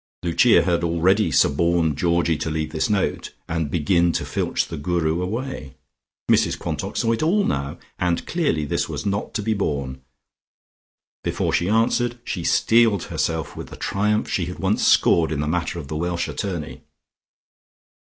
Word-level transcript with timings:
Lucia 0.23 0.63
had 0.63 0.83
already 0.83 1.29
suborned 1.29 1.95
Georgie 1.95 2.35
to 2.35 2.49
leave 2.49 2.71
this 2.71 2.89
note, 2.89 3.35
and 3.47 3.69
begin 3.69 4.11
to 4.11 4.25
filch 4.25 4.65
the 4.65 4.75
Guru 4.75 5.21
away. 5.21 5.75
Mrs 6.27 6.57
Quantock 6.57 6.97
saw 6.97 7.11
it 7.11 7.21
all 7.21 7.43
now, 7.45 7.77
and 7.99 8.25
clearly 8.25 8.65
this 8.65 8.89
was 8.89 9.05
not 9.05 9.35
to 9.35 9.43
be 9.43 9.53
borne. 9.53 10.01
Before 11.23 11.53
she 11.53 11.69
answered, 11.69 12.17
she 12.23 12.43
steeled 12.43 13.03
herself 13.03 13.55
with 13.55 13.67
the 13.67 13.77
triumph 13.77 14.27
she 14.27 14.45
had 14.47 14.57
once 14.57 14.87
scored 14.87 15.31
in 15.31 15.39
the 15.39 15.45
matter 15.47 15.77
of 15.77 15.87
the 15.87 15.95
Welsh 15.95 16.27
attorney. 16.27 16.81